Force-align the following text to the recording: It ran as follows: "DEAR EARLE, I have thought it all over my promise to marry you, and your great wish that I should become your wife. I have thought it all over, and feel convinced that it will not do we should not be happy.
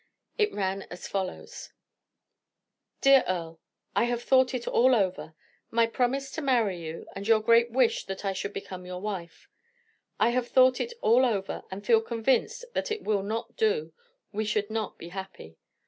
It 0.39 0.51
ran 0.51 0.87
as 0.89 1.07
follows: 1.07 1.69
"DEAR 3.01 3.23
EARLE, 3.27 3.59
I 3.95 4.05
have 4.05 4.23
thought 4.23 4.51
it 4.55 4.67
all 4.67 4.95
over 4.95 5.35
my 5.69 5.85
promise 5.85 6.31
to 6.31 6.41
marry 6.41 6.79
you, 6.79 7.05
and 7.15 7.27
your 7.27 7.39
great 7.39 7.69
wish 7.69 8.05
that 8.05 8.25
I 8.25 8.33
should 8.33 8.51
become 8.51 8.83
your 8.87 8.99
wife. 8.99 9.47
I 10.19 10.29
have 10.31 10.47
thought 10.47 10.81
it 10.81 10.93
all 11.01 11.23
over, 11.23 11.61
and 11.69 11.85
feel 11.85 12.01
convinced 12.01 12.65
that 12.73 12.89
it 12.91 13.03
will 13.03 13.21
not 13.21 13.55
do 13.55 13.93
we 14.31 14.43
should 14.43 14.71
not 14.71 14.97
be 14.97 15.09
happy. 15.09 15.59